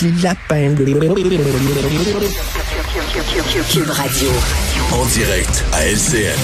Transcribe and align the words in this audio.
petit 0.00 0.22
lapin. 0.22 0.74
Cube 3.70 3.90
Radio. 3.90 4.30
En 4.92 5.04
direct 5.06 5.64
à 5.72 5.86
LCN. 5.86 6.38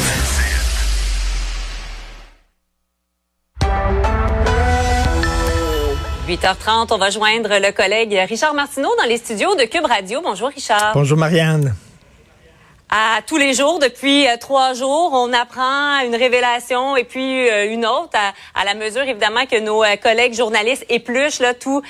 –8h30, 6.28 6.88
on 6.90 6.98
va 6.98 7.10
joindre 7.10 7.50
le 7.60 7.72
collègue 7.72 8.18
Richard 8.28 8.52
Martineau 8.52 8.90
dans 8.98 9.08
les 9.08 9.16
studios 9.16 9.54
de 9.54 9.62
Cube 9.64 9.86
Radio. 9.86 10.20
Bonjour 10.22 10.48
Richard. 10.48 10.92
Bonjour 10.92 11.16
Marianne 11.16 11.74
à 12.96 13.20
tous 13.20 13.36
les 13.36 13.52
jours 13.52 13.78
depuis 13.78 14.26
euh, 14.26 14.36
trois 14.40 14.72
jours. 14.72 15.10
On 15.12 15.30
apprend 15.34 16.00
une 16.06 16.16
révélation 16.16 16.96
et 16.96 17.04
puis 17.04 17.46
euh, 17.46 17.70
une 17.70 17.84
autre 17.84 18.16
à, 18.54 18.64
la 18.64 18.74
mesure 18.74 19.02
évidemment 19.02 19.44
que 19.44 19.60
nos 19.60 19.84
euh, 19.84 19.96
collègues 19.96 20.34
journalistes 20.34 20.86
épluchent 20.88 21.40
là 21.40 21.52
tous 21.52 21.82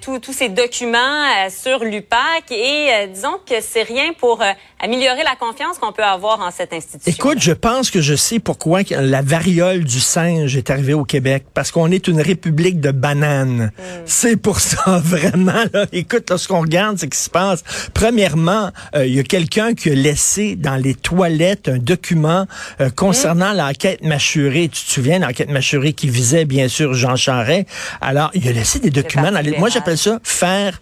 tous 0.00 0.32
ces 0.32 0.48
documents 0.48 1.24
sur 1.50 1.84
l'UPAC 1.84 2.50
et 2.50 3.08
disons 3.12 3.38
que 3.48 3.56
c'est 3.60 3.82
rien 3.82 4.12
pour 4.18 4.42
améliorer 4.80 5.22
la 5.22 5.36
confiance 5.36 5.78
qu'on 5.78 5.92
peut 5.92 6.04
avoir 6.04 6.40
en 6.40 6.50
cette 6.50 6.72
institution. 6.72 7.12
Écoute, 7.12 7.38
je 7.40 7.52
pense 7.52 7.90
que 7.90 8.00
je 8.00 8.14
sais 8.14 8.38
pourquoi 8.38 8.80
la 8.90 9.22
variole 9.22 9.84
du 9.84 10.00
singe 10.00 10.56
est 10.56 10.70
arrivée 10.70 10.94
au 10.94 11.04
Québec 11.04 11.44
parce 11.54 11.70
qu'on 11.70 11.90
est 11.90 12.08
une 12.08 12.20
république 12.20 12.80
de 12.80 12.90
bananes. 12.90 13.72
Hmm. 13.76 14.02
C'est 14.06 14.36
pour 14.36 14.60
ça 14.60 14.98
vraiment 15.04 15.64
là. 15.72 15.86
Écoute, 15.92 16.30
lorsqu'on 16.30 16.60
regarde 16.60 16.98
ce 16.98 17.06
qui 17.06 17.18
se 17.18 17.30
passe, 17.30 17.62
premièrement, 17.94 18.70
il 18.94 19.14
y 19.14 19.20
a 19.20 19.24
quelqu'un 19.24 19.74
qui 19.74 19.90
a 19.90 19.94
laissé 19.94 20.35
dans 20.56 20.76
les 20.76 20.94
toilettes 20.94 21.68
un 21.68 21.78
document 21.78 22.46
euh, 22.80 22.90
concernant 22.90 23.54
mmh. 23.54 23.56
l'enquête 23.56 24.02
mâchurée. 24.02 24.68
Tu 24.68 24.84
te 24.84 24.90
souviens, 24.90 25.18
l'enquête 25.18 25.50
mâchurée 25.50 25.92
qui 25.92 26.08
visait 26.08 26.44
bien 26.44 26.68
sûr 26.68 26.94
Jean 26.94 27.16
Charest? 27.16 27.66
Alors, 28.00 28.30
il 28.34 28.46
a 28.48 28.52
laissé 28.52 28.78
des 28.78 28.90
documents 28.90 29.32
dans 29.32 29.40
les... 29.40 29.56
Moi, 29.58 29.68
j'appelle 29.68 29.98
ça 29.98 30.20
faire 30.22 30.80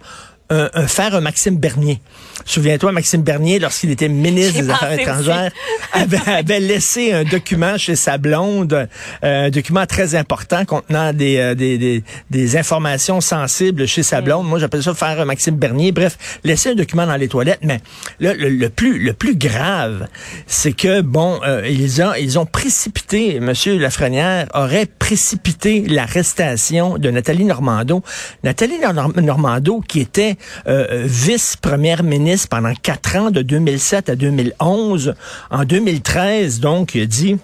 un, 0.55 0.87
faire 0.87 1.15
un 1.15 1.21
Maxime 1.21 1.57
Bernier. 1.57 2.01
Souviens-toi, 2.45 2.93
Maxime 2.93 3.23
Bernier, 3.23 3.59
lorsqu'il 3.59 3.91
était 3.91 4.09
ministre 4.09 4.61
des 4.61 4.71
Affaires 4.71 4.93
étrangères, 4.93 5.51
avait, 5.93 6.61
laissé 6.61 7.13
un 7.13 7.25
document 7.25 7.79
chez 7.79 7.97
sa 7.97 8.19
blonde, 8.19 8.73
euh, 8.73 9.47
un 9.47 9.51
document 9.51 9.87
très 9.87 10.15
important 10.15 10.65
contenant 10.65 11.13
des, 11.13 11.39
euh, 11.39 11.55
des, 11.55 11.79
des, 11.79 12.05
des, 12.31 12.57
informations 12.57 13.21
sensibles 13.21 13.87
chez 13.87 14.03
sa 14.03 14.21
mm. 14.21 14.25
blonde. 14.25 14.47
Moi, 14.47 14.59
j'appelle 14.59 14.83
ça 14.83 14.95
faire 14.95 15.21
un 15.21 15.25
Maxime 15.25 15.57
Bernier. 15.57 15.93
Bref, 15.93 16.39
laisser 16.45 16.71
un 16.71 16.75
document 16.75 17.07
dans 17.07 17.17
les 17.17 17.29
toilettes. 17.29 17.61
Mais 17.63 17.81
là, 18.21 18.35
le, 18.37 18.69
plus, 18.69 18.99
le 18.99 19.13
plus 19.13 19.37
grave, 19.37 20.09
c'est 20.47 20.73
que, 20.73 21.01
bon, 21.01 21.41
euh, 21.47 21.67
ils, 21.69 22.03
ont, 22.03 22.13
ils 22.15 22.39
ont 22.39 22.47
précipité, 22.47 23.41
Monsieur 23.41 23.79
Lafrenière 23.79 24.49
aurait 24.55 24.87
précipité 24.87 25.85
l'arrestation 25.89 26.99
de 26.99 27.11
Nathalie 27.11 27.45
Normando. 27.45 28.03
Nathalie 28.43 28.79
Normando, 29.17 29.81
qui 29.81 30.01
était 30.01 30.37
euh, 30.67 31.05
vice-première 31.07 32.03
ministre 32.03 32.49
pendant 32.49 32.75
quatre 32.75 33.17
ans, 33.17 33.31
de 33.31 33.43
2007 33.43 34.09
à 34.09 34.17
2011. 34.17 35.15
En 35.51 35.65
2013, 35.65 36.61
donc, 36.61 36.95
il 36.95 37.03
a 37.03 37.07
dit 37.07 37.37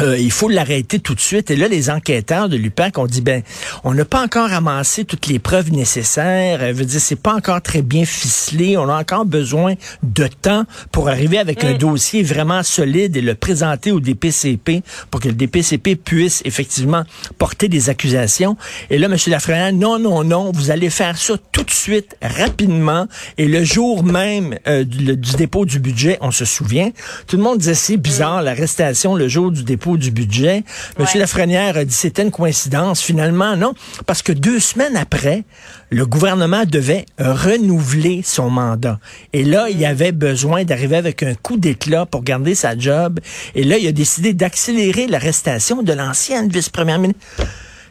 euh, 0.00 0.16
il 0.18 0.30
faut 0.30 0.48
l'arrêter 0.48 1.00
tout 1.00 1.14
de 1.14 1.20
suite. 1.20 1.50
Et 1.50 1.56
là, 1.56 1.68
les 1.68 1.90
enquêteurs 1.90 2.48
de 2.48 2.56
l'UPAC 2.56 2.98
ont 2.98 3.06
dit, 3.06 3.20
ben, 3.20 3.42
on 3.84 3.94
n'a 3.94 4.04
pas 4.04 4.22
encore 4.22 4.52
amassé 4.52 5.04
toutes 5.04 5.26
les 5.26 5.38
preuves 5.38 5.72
nécessaires. 5.72 6.62
Elle 6.62 6.74
veut 6.74 6.84
dire, 6.84 7.00
c'est 7.00 7.20
pas 7.20 7.34
encore 7.34 7.60
très 7.62 7.82
bien 7.82 8.04
ficelé. 8.04 8.76
On 8.76 8.88
a 8.88 8.98
encore 8.98 9.24
besoin 9.24 9.74
de 10.02 10.26
temps 10.26 10.64
pour 10.92 11.08
arriver 11.08 11.38
avec 11.38 11.64
un 11.64 11.74
mm. 11.74 11.78
dossier 11.78 12.22
vraiment 12.22 12.62
solide 12.62 13.16
et 13.16 13.20
le 13.20 13.34
présenter 13.34 13.90
au 13.90 14.00
DPCP 14.00 14.82
pour 15.10 15.20
que 15.20 15.28
le 15.28 15.34
DPCP 15.34 15.96
puisse 15.96 16.42
effectivement 16.44 17.02
porter 17.38 17.68
des 17.68 17.90
accusations. 17.90 18.56
Et 18.90 18.98
là, 18.98 19.06
M. 19.06 19.16
Lafrenière, 19.26 19.72
non, 19.72 19.98
non, 19.98 20.22
non, 20.22 20.52
vous 20.52 20.70
allez 20.70 20.90
faire 20.90 21.18
ça 21.18 21.34
tout 21.52 21.64
de 21.64 21.70
suite, 21.70 22.16
rapidement. 22.22 23.06
Et 23.36 23.48
le 23.48 23.64
jour 23.64 24.04
même 24.04 24.56
euh, 24.68 24.84
du, 24.84 25.16
dépôt 25.36 25.64
du 25.64 25.80
budget, 25.80 26.18
on 26.20 26.30
se 26.30 26.44
souvient, 26.44 26.90
tout 27.26 27.36
le 27.36 27.42
monde 27.42 27.58
disait, 27.58 27.74
c'est 27.74 27.96
bizarre, 27.96 28.42
mm. 28.42 28.44
l'arrestation 28.44 29.16
le 29.16 29.26
jour 29.26 29.50
du 29.50 29.64
dépôt 29.64 29.87
du 29.96 30.10
budget. 30.10 30.64
Monsieur 30.98 31.18
Lafrenière 31.18 31.76
a 31.76 31.84
dit 31.84 31.94
c'était 31.94 32.22
une 32.22 32.30
coïncidence. 32.30 33.00
Finalement, 33.00 33.56
non, 33.56 33.74
parce 34.06 34.22
que 34.22 34.32
deux 34.32 34.60
semaines 34.60 34.96
après, 34.96 35.44
le 35.90 36.06
gouvernement 36.06 36.64
devait 36.64 37.06
renouveler 37.18 38.22
son 38.24 38.50
mandat. 38.50 38.98
Et 39.32 39.44
là, 39.44 39.68
il 39.70 39.78
y 39.78 39.86
avait 39.86 40.12
besoin 40.12 40.64
d'arriver 40.64 40.96
avec 40.96 41.22
un 41.22 41.34
coup 41.34 41.56
d'éclat 41.56 42.06
pour 42.06 42.22
garder 42.22 42.54
sa 42.54 42.76
job. 42.76 43.20
Et 43.54 43.64
là, 43.64 43.78
il 43.78 43.86
a 43.86 43.92
décidé 43.92 44.32
d'accélérer 44.32 45.06
l'arrestation 45.06 45.82
de 45.82 45.92
l'ancienne 45.92 46.48
vice-première 46.48 46.98
ministre. 46.98 47.22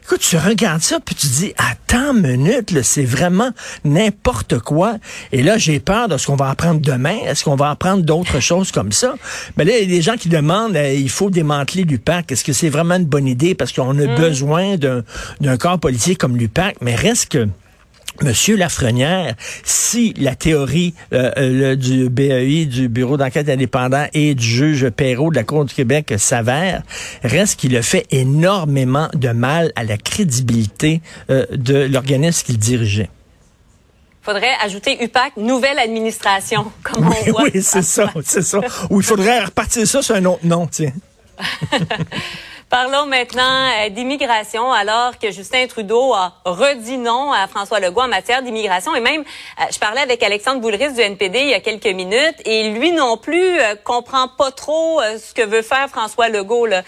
Écoute, 0.08 0.22
tu 0.22 0.38
regardes 0.38 0.80
ça, 0.80 1.00
puis 1.04 1.14
tu 1.14 1.26
dis, 1.26 1.52
attends 1.58 2.14
une 2.16 2.22
minute, 2.22 2.80
c'est 2.80 3.04
vraiment 3.04 3.50
n'importe 3.84 4.58
quoi. 4.58 4.96
Et 5.32 5.42
là, 5.42 5.58
j'ai 5.58 5.80
peur 5.80 6.08
de 6.08 6.16
ce 6.16 6.26
qu'on 6.26 6.34
va 6.34 6.48
apprendre 6.48 6.80
demain. 6.80 7.18
Est-ce 7.26 7.44
qu'on 7.44 7.56
va 7.56 7.68
apprendre 7.68 8.02
d'autres 8.02 8.40
choses 8.40 8.72
comme 8.72 8.90
ça? 8.90 9.16
Mais 9.58 9.66
là, 9.66 9.76
il 9.76 9.82
y 9.82 9.92
a 9.92 9.96
des 9.96 10.00
gens 10.00 10.16
qui 10.16 10.30
demandent, 10.30 10.74
euh, 10.76 10.94
il 10.94 11.10
faut 11.10 11.28
démanteler 11.28 11.84
l'UPAC. 11.84 12.32
Est-ce 12.32 12.42
que 12.42 12.54
c'est 12.54 12.70
vraiment 12.70 12.94
une 12.94 13.04
bonne 13.04 13.26
idée? 13.26 13.54
Parce 13.54 13.70
qu'on 13.70 13.98
a 13.98 14.06
mm. 14.06 14.16
besoin 14.16 14.76
d'un 14.78 15.56
corps 15.58 15.78
politique 15.78 16.16
comme 16.16 16.38
l'UPAC. 16.38 16.76
Mais 16.80 16.94
reste 16.94 17.28
que... 17.28 17.46
Monsieur 18.22 18.56
Lafrenière, 18.56 19.34
si 19.62 20.12
la 20.16 20.34
théorie 20.34 20.94
euh, 21.12 21.30
euh, 21.36 21.76
du 21.76 22.08
BEI, 22.08 22.66
du 22.66 22.88
Bureau 22.88 23.16
d'enquête 23.16 23.48
indépendant 23.48 24.06
et 24.12 24.34
du 24.34 24.44
juge 24.44 24.90
Perrault 24.90 25.30
de 25.30 25.36
la 25.36 25.44
Cour 25.44 25.64
du 25.64 25.72
Québec 25.72 26.12
s'avère, 26.18 26.82
reste 27.22 27.60
qu'il 27.60 27.76
a 27.76 27.82
fait 27.82 28.06
énormément 28.10 29.08
de 29.14 29.28
mal 29.28 29.72
à 29.76 29.84
la 29.84 29.96
crédibilité 29.96 31.00
euh, 31.30 31.46
de 31.52 31.76
l'organisme 31.84 32.44
qu'il 32.44 32.58
dirigeait 32.58 33.10
faudrait 34.20 34.56
ajouter 34.62 35.02
UPAC, 35.02 35.38
nouvelle 35.38 35.78
administration, 35.78 36.70
comme 36.82 37.06
on 37.06 37.30
voit. 37.30 37.44
Oui, 37.44 37.62
c'est 37.62 37.80
ça, 37.80 38.12
c'est 38.22 38.42
ça. 38.42 38.60
Ou 38.90 39.00
il 39.00 39.06
faudrait 39.06 39.46
repartir 39.46 39.86
ça 39.86 40.02
sur 40.02 40.16
un 40.16 40.24
autre 40.26 40.44
nom, 40.44 40.66
tiens. 40.66 40.92
Parlons 42.70 43.06
maintenant 43.06 43.42
euh, 43.42 43.88
d'immigration, 43.88 44.70
alors 44.70 45.18
que 45.18 45.30
Justin 45.30 45.66
Trudeau 45.68 46.12
a 46.12 46.34
redit 46.44 46.98
non 46.98 47.32
à 47.32 47.46
François 47.46 47.80
Legault 47.80 48.02
en 48.02 48.08
matière 48.08 48.42
d'immigration. 48.42 48.94
Et 48.94 49.00
même, 49.00 49.22
euh, 49.22 49.64
je 49.72 49.78
parlais 49.78 50.02
avec 50.02 50.22
Alexandre 50.22 50.60
Boulris 50.60 50.92
du 50.92 51.00
NPD 51.00 51.38
il 51.40 51.48
y 51.48 51.54
a 51.54 51.60
quelques 51.60 51.86
minutes, 51.86 52.36
et 52.44 52.68
lui 52.68 52.92
non 52.92 53.16
plus 53.16 53.38
euh, 53.38 53.74
comprend 53.84 54.28
pas 54.28 54.50
trop 54.50 55.00
ce 55.18 55.32
que 55.32 55.46
veut 55.46 55.62
faire 55.62 55.88
François 55.88 56.28
Legault. 56.28 56.66
Là. 56.66 56.82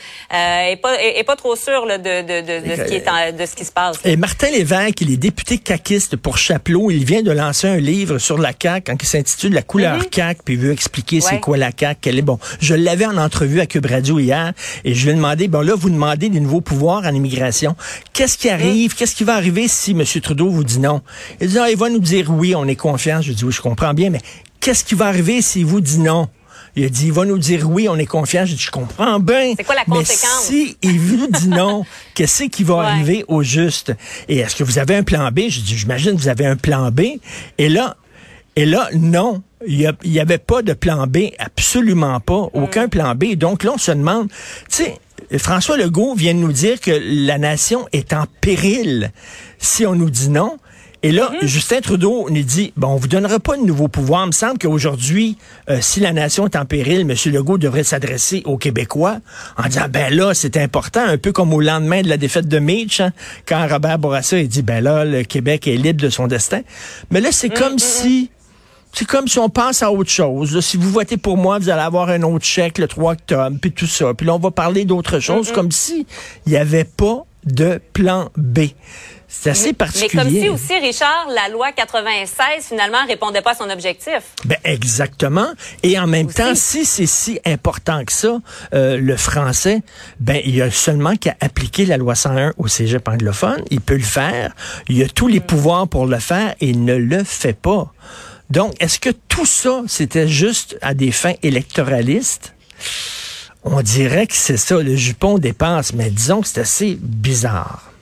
et 0.71 0.77
pas, 0.77 0.97
pas 1.27 1.37
trop 1.37 1.57
sûr 1.57 1.87
de, 1.87 1.97
de, 1.97 2.41
de, 2.43 2.77
ce 2.77 2.83
qui 2.83 2.97
est 2.97 3.33
de 3.33 3.47
ce 3.47 3.57
qui 3.57 3.65
se 3.65 3.73
passe. 3.73 3.99
Et 4.05 4.17
Martin 4.17 4.51
Lévesque, 4.51 5.01
il 5.01 5.13
est 5.13 5.17
député 5.17 5.57
caquiste 5.57 6.17
pour 6.17 6.37
Chapelot. 6.37 6.91
Il 6.91 7.07
vient 7.07 7.23
de 7.23 7.33
lancer 7.33 7.69
un 7.69 7.79
livre 7.79 8.19
sur 8.19 8.37
la 8.37 8.53
CAQ 8.61 8.99
qui 8.99 9.07
s'intitule 9.07 9.55
La 9.55 9.63
couleur 9.63 9.97
mm 9.97 10.05
CAQ, 10.13 10.43
puis 10.45 10.55
il 10.55 10.61
veut 10.61 10.73
expliquer 10.73 11.23
c'est 11.23 11.41
quoi 11.41 11.57
la 11.57 11.71
CAQ, 11.75 12.01
quelle 12.03 12.19
est 12.19 12.23
bon. 12.23 12.39
Je 12.61 12.75
l'avais 12.75 13.07
en 13.07 13.17
entrevue 13.17 13.61
à 13.61 13.67
Cube 13.67 13.87
Radio 13.87 14.19
hier, 14.19 14.53
et 14.85 14.93
je 14.93 15.05
lui 15.05 15.13
ai 15.13 15.15
demandé, 15.15 15.49
bon 15.49 15.70
vous 15.75 15.91
demandez 15.91 16.29
des 16.29 16.41
nouveaux 16.41 16.61
pouvoirs 16.61 17.03
en 17.05 17.15
immigration. 17.15 17.77
Qu'est-ce 18.13 18.39
qui 18.39 18.49
arrive? 18.49 18.95
Qu'est-ce 18.95 19.15
qui 19.15 19.25
va 19.25 19.35
arriver 19.35 19.69
si 19.69 19.93
M. 19.93 20.05
Trudeau 20.23 20.51
vous 20.51 20.65
dit 20.65 20.79
non? 20.79 21.03
Il 21.41 21.49
dit, 21.49 21.59
ah, 21.59 21.71
il 21.71 21.77
va 21.77 21.89
nous 21.89 21.99
dire 21.99 22.31
oui, 22.31 22.55
on 22.55 22.67
est 22.67 22.77
confiant. 22.77 23.21
Je 23.21 23.33
dis, 23.33 23.45
oui, 23.45 23.53
je 23.53 23.61
comprends 23.61 23.95
bien, 23.95 24.11
mais 24.11 24.21
qu'est-ce 24.61 24.85
qui 24.85 24.95
va 24.95 25.07
arriver 25.07 25.43
s'il 25.43 25.67
vous 25.67 25.81
dit 25.81 25.99
non? 25.99 26.29
Il 26.77 26.85
a 26.85 26.89
dit, 26.89 27.07
il 27.07 27.13
va 27.13 27.25
nous 27.25 27.39
dire 27.39 27.69
oui, 27.69 27.89
on 27.89 27.97
est 27.97 28.07
confiant. 28.07 28.45
Je 28.47 28.55
dis, 28.55 28.63
je 28.63 28.71
comprends 28.71 29.19
bien. 29.19 29.55
C'est 29.57 29.65
quoi 29.65 29.75
la 29.75 29.85
conséquence? 29.85 30.49
Mais 30.51 30.57
si 30.57 30.77
il 30.83 31.01
vous 31.01 31.27
dit 31.27 31.49
non, 31.49 31.85
qu'est-ce 32.15 32.45
qui 32.45 32.65
va 32.65 32.81
arriver 32.81 33.25
au 33.29 33.43
juste? 33.43 33.93
Et 34.29 34.39
est-ce 34.39 34.55
que 34.57 34.65
vous 34.65 34.79
avez 34.79 34.97
un 34.97 35.03
plan 35.03 35.31
B? 35.31 35.41
Je 35.49 35.61
dis, 35.61 35.77
j'imagine 35.77 36.13
que 36.13 36.21
vous 36.21 36.29
avez 36.29 36.47
un 36.47 36.57
plan 36.57 36.91
B. 36.91 37.01
Et 37.59 37.69
là, 37.69 37.97
et 38.57 38.67
là, 38.67 38.89
non. 38.95 39.43
Il 39.67 39.95
n'y 40.05 40.21
avait 40.21 40.39
pas 40.39 40.63
de 40.63 40.73
plan 40.73 41.07
B, 41.07 41.31
absolument 41.39 42.19
pas, 42.21 42.49
aucun 42.55 42.87
mm. 42.87 42.91
plan 42.91 43.15
B. 43.15 43.35
Donc 43.35 43.63
là, 43.63 43.73
on 43.75 43.79
se 43.79 43.93
demande, 43.93 44.29
tu 44.71 44.85
sais, 44.85 44.99
François 45.39 45.77
Legault 45.77 46.15
vient 46.15 46.35
de 46.35 46.39
nous 46.39 46.53
dire 46.53 46.81
que 46.81 46.91
la 46.91 47.39
nation 47.39 47.87
est 47.93 48.13
en 48.13 48.25
péril 48.41 49.13
si 49.59 49.87
on 49.87 49.95
nous 49.95 50.11
dit 50.11 50.31
non. 50.31 50.57
Et 51.03 51.13
là, 51.13 51.31
mm-hmm. 51.31 51.47
Justin 51.47 51.81
Trudeau 51.81 52.29
nous 52.29 52.43
dit, 52.43 52.75
bon, 52.77 52.89
on 52.89 52.97
vous 52.97 53.09
donnera 53.09 53.39
pas 53.39 53.57
de 53.57 53.63
nouveaux 53.63 53.89
pouvoirs. 53.89 54.25
Il 54.25 54.29
me 54.29 54.33
semble 54.33 54.59
qu'aujourd'hui, 54.59 55.39
euh, 55.71 55.79
si 55.81 56.01
la 56.01 56.13
nation 56.13 56.45
est 56.47 56.57
en 56.57 56.67
péril, 56.67 57.01
M. 57.01 57.15
Legault 57.33 57.57
devrait 57.57 57.85
s'adresser 57.85 58.43
aux 58.45 58.59
Québécois 58.59 59.19
en 59.57 59.67
disant, 59.67 59.87
ben 59.89 60.15
là, 60.15 60.35
c'est 60.35 60.59
important, 60.59 61.01
un 61.03 61.17
peu 61.17 61.33
comme 61.33 61.55
au 61.55 61.61
lendemain 61.61 62.03
de 62.03 62.09
la 62.09 62.19
défaite 62.19 62.49
de 62.49 62.59
Mitch, 62.59 63.01
hein, 63.01 63.13
quand 63.47 63.67
Robert 63.67 63.99
Bourassa 63.99 64.37
a 64.37 64.43
dit, 64.43 64.61
ben 64.61 64.85
là, 64.85 65.07
le 65.07 65.23
Québec 65.23 65.67
est 65.69 65.77
libre 65.77 66.03
de 66.03 66.11
son 66.11 66.27
destin. 66.27 66.61
Mais 67.11 67.23
là, 67.23 67.31
c'est 67.33 67.49
mm-hmm. 67.49 67.59
comme 67.59 67.79
si 67.79 68.31
c'est 68.93 69.07
comme 69.07 69.29
si 69.29 69.39
on 69.39 69.49
pense 69.49 69.83
à 69.83 69.91
autre 69.93 70.11
chose. 70.11 70.61
si 70.61 70.77
vous 70.77 70.91
votez 70.91 71.17
pour 71.17 71.37
moi, 71.37 71.59
vous 71.59 71.69
allez 71.69 71.83
avoir 71.83 72.09
un 72.11 72.23
autre 72.23 72.45
chèque 72.45 72.79
le 72.79 72.89
3 72.89 73.13
octobre, 73.13 73.57
puis 73.61 73.73
tout 73.73 73.87
ça. 73.87 74.13
Puis 74.15 74.27
là, 74.27 74.35
on 74.35 74.39
va 74.39 74.51
parler 74.51 74.85
d'autre 74.85 75.21
chose, 75.21 75.53
comme 75.53 75.71
si 75.73 76.07
il 76.47 76.53
n'y 76.53 76.59
avait 76.59 76.85
pas 76.85 77.25
de 77.45 77.81
plan 77.93 78.31
B. 78.37 78.61
C'est 79.33 79.51
assez 79.51 79.67
Mais 79.69 79.73
particulier. 79.75 80.09
comme 80.23 80.29
si 80.29 80.49
aussi, 80.49 80.79
Richard, 80.81 81.29
la 81.33 81.49
loi 81.49 81.71
96, 81.71 82.67
finalement, 82.67 82.99
répondait 83.07 83.43
pas 83.43 83.53
à 83.53 83.55
son 83.55 83.71
objectif. 83.71 84.19
Ben 84.45 84.59
exactement. 84.65 85.47
Et 85.85 85.97
en 86.01 86.09
même 86.09 86.27
Aussi. 86.27 86.35
temps, 86.35 86.55
si 86.57 86.85
c'est 86.85 87.07
si 87.07 87.39
important 87.47 88.05
que 88.05 88.13
ça, 88.13 88.39
euh, 88.75 88.97
le 88.97 89.17
français, 89.17 89.83
ben 90.19 90.41
il 90.45 90.57
y 90.57 90.63
a 90.63 90.71
seulement 90.73 91.15
qu'à 91.15 91.37
appliquer 91.41 91.87
la 91.87 91.97
loi 91.97 92.17
101 92.17 92.55
au 92.59 92.67
cégep 92.67 93.07
anglophone. 93.07 93.63
Il 93.71 93.81
peut 93.81 93.95
le 93.97 94.03
faire. 94.03 94.53
Il 94.89 94.99
y 94.99 95.05
a 95.05 95.09
tous 95.09 95.29
Mm. 95.29 95.33
les 95.33 95.41
pouvoirs 95.41 95.87
pour 95.87 96.07
le 96.07 96.19
faire 96.19 96.57
et 96.61 96.67
il 96.71 96.85
ne 96.85 96.97
le 96.97 97.23
fait 97.23 97.53
pas. 97.57 97.93
Donc, 98.51 98.75
est-ce 98.81 98.99
que 98.99 99.11
tout 99.11 99.47
ça, 99.47 99.83
c'était 99.87 100.29
juste 100.29 100.77
à 100.83 100.93
des 100.95 101.13
fins 101.13 101.35
électoralistes? 101.43 102.55
On 103.63 103.83
dirait 103.83 104.27
que 104.27 104.35
c'est 104.35 104.57
ça, 104.57 104.83
le 104.83 104.97
jupon 104.97 105.39
dépasse, 105.39 105.93
mais 105.93 106.11
disons 106.11 106.41
que 106.41 106.49
c'est 106.49 106.61
assez 106.61 106.99
bizarre. 107.01 107.93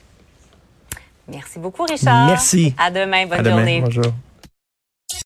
Merci 1.29 1.59
beaucoup, 1.59 1.83
Richard. 1.85 2.27
Merci. 2.27 2.75
À 2.79 2.91
demain. 2.91 3.27
Bonne 3.27 3.41
À 3.41 3.43
demain. 3.43 3.57
journée. 3.57 3.81
Bonjour. 3.83 4.13